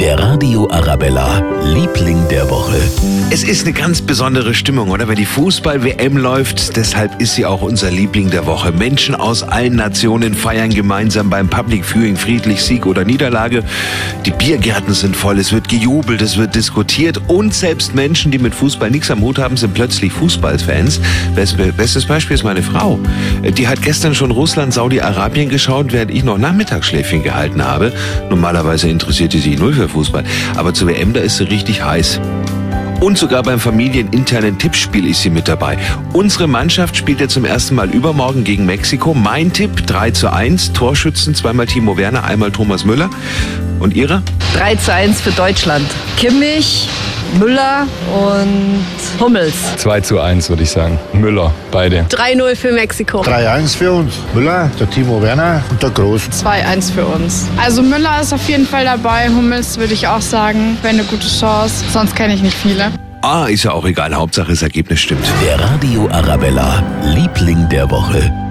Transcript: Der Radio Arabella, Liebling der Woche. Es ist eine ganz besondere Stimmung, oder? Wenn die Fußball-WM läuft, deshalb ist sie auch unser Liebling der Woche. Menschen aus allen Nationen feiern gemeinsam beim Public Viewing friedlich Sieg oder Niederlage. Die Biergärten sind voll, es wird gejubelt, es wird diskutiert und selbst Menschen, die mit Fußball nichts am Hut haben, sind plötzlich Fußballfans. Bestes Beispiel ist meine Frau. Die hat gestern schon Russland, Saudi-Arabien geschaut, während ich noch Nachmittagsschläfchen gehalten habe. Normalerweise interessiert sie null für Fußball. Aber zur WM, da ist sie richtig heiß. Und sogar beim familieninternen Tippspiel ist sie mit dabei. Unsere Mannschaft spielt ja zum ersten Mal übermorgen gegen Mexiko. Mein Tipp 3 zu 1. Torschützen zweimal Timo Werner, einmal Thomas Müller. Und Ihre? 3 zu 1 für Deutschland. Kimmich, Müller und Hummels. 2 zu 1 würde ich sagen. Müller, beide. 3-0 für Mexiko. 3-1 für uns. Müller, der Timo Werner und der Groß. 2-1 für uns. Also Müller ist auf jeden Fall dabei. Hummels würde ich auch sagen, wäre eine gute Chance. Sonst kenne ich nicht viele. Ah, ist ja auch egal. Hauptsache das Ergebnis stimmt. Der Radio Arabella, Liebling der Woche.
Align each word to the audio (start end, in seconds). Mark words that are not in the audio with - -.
Der 0.00 0.18
Radio 0.18 0.66
Arabella, 0.70 1.42
Liebling 1.62 2.26
der 2.30 2.48
Woche. 2.48 2.80
Es 3.32 3.44
ist 3.44 3.66
eine 3.66 3.74
ganz 3.74 4.00
besondere 4.00 4.54
Stimmung, 4.54 4.88
oder? 4.88 5.06
Wenn 5.08 5.16
die 5.16 5.26
Fußball-WM 5.26 6.16
läuft, 6.16 6.74
deshalb 6.76 7.20
ist 7.20 7.34
sie 7.34 7.44
auch 7.44 7.60
unser 7.60 7.90
Liebling 7.90 8.30
der 8.30 8.46
Woche. 8.46 8.72
Menschen 8.72 9.14
aus 9.14 9.42
allen 9.42 9.76
Nationen 9.76 10.32
feiern 10.34 10.70
gemeinsam 10.70 11.28
beim 11.28 11.48
Public 11.48 11.84
Viewing 11.84 12.16
friedlich 12.16 12.62
Sieg 12.62 12.86
oder 12.86 13.04
Niederlage. 13.04 13.62
Die 14.24 14.30
Biergärten 14.30 14.94
sind 14.94 15.14
voll, 15.14 15.38
es 15.38 15.52
wird 15.52 15.68
gejubelt, 15.68 16.22
es 16.22 16.38
wird 16.38 16.54
diskutiert 16.54 17.20
und 17.28 17.52
selbst 17.52 17.94
Menschen, 17.94 18.32
die 18.32 18.38
mit 18.38 18.54
Fußball 18.54 18.90
nichts 18.90 19.10
am 19.10 19.20
Hut 19.20 19.38
haben, 19.38 19.58
sind 19.58 19.74
plötzlich 19.74 20.12
Fußballfans. 20.14 20.98
Bestes 21.76 22.06
Beispiel 22.06 22.34
ist 22.36 22.42
meine 22.42 22.62
Frau. 22.62 22.98
Die 23.44 23.68
hat 23.68 23.82
gestern 23.82 24.14
schon 24.14 24.30
Russland, 24.30 24.72
Saudi-Arabien 24.72 25.50
geschaut, 25.50 25.92
während 25.92 26.10
ich 26.10 26.24
noch 26.24 26.38
Nachmittagsschläfchen 26.38 27.22
gehalten 27.22 27.62
habe. 27.62 27.92
Normalerweise 28.30 28.88
interessiert 28.88 29.32
sie 29.32 29.56
null 29.56 29.74
für 29.74 29.89
Fußball. 29.90 30.24
Aber 30.56 30.74
zur 30.74 30.88
WM, 30.88 31.12
da 31.12 31.20
ist 31.20 31.36
sie 31.36 31.44
richtig 31.44 31.84
heiß. 31.84 32.20
Und 33.00 33.16
sogar 33.16 33.42
beim 33.42 33.58
familieninternen 33.58 34.58
Tippspiel 34.58 35.06
ist 35.06 35.22
sie 35.22 35.30
mit 35.30 35.48
dabei. 35.48 35.78
Unsere 36.12 36.46
Mannschaft 36.46 36.96
spielt 36.96 37.20
ja 37.20 37.28
zum 37.28 37.46
ersten 37.46 37.74
Mal 37.74 37.88
übermorgen 37.88 38.44
gegen 38.44 38.66
Mexiko. 38.66 39.14
Mein 39.14 39.54
Tipp 39.54 39.86
3 39.86 40.10
zu 40.10 40.30
1. 40.30 40.74
Torschützen 40.74 41.34
zweimal 41.34 41.66
Timo 41.66 41.96
Werner, 41.96 42.24
einmal 42.24 42.50
Thomas 42.52 42.84
Müller. 42.84 43.08
Und 43.78 43.94
Ihre? 43.94 44.22
3 44.54 44.76
zu 44.76 44.92
1 44.92 45.22
für 45.22 45.30
Deutschland. 45.30 45.86
Kimmich, 46.18 46.88
Müller 47.38 47.86
und 48.12 48.84
Hummels. 49.20 49.54
2 49.76 50.00
zu 50.00 50.20
1 50.20 50.48
würde 50.48 50.62
ich 50.62 50.70
sagen. 50.70 50.98
Müller, 51.12 51.52
beide. 51.70 52.02
3-0 52.10 52.56
für 52.56 52.72
Mexiko. 52.72 53.20
3-1 53.22 53.76
für 53.76 53.92
uns. 53.92 54.14
Müller, 54.34 54.70
der 54.78 54.90
Timo 54.90 55.22
Werner 55.22 55.62
und 55.70 55.82
der 55.82 55.90
Groß. 55.90 56.22
2-1 56.44 56.92
für 56.92 57.04
uns. 57.06 57.46
Also 57.56 57.82
Müller 57.82 58.20
ist 58.20 58.32
auf 58.32 58.48
jeden 58.48 58.66
Fall 58.66 58.84
dabei. 58.84 59.28
Hummels 59.28 59.78
würde 59.78 59.94
ich 59.94 60.06
auch 60.08 60.20
sagen, 60.20 60.76
wäre 60.82 60.94
eine 60.94 61.04
gute 61.04 61.28
Chance. 61.28 61.84
Sonst 61.92 62.16
kenne 62.16 62.34
ich 62.34 62.42
nicht 62.42 62.56
viele. 62.56 62.90
Ah, 63.22 63.46
ist 63.46 63.64
ja 63.64 63.72
auch 63.72 63.84
egal. 63.84 64.14
Hauptsache 64.14 64.50
das 64.50 64.62
Ergebnis 64.62 65.00
stimmt. 65.00 65.26
Der 65.44 65.60
Radio 65.60 66.08
Arabella, 66.10 66.82
Liebling 67.04 67.68
der 67.68 67.90
Woche. 67.90 68.49